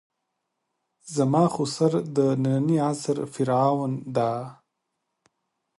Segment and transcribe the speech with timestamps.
[1.15, 4.31] زما خُسر د نني عصر فرعون ده.